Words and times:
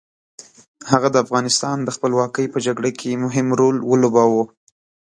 هغه 0.91 1.07
د 1.11 1.15
افغانستان 1.25 1.77
د 1.83 1.89
خپلواکۍ 1.95 2.45
په 2.53 2.59
جګړه 2.65 2.91
کې 2.99 3.21
مهم 3.25 3.47
رول 3.59 3.75
ولوباوه. 3.89 4.43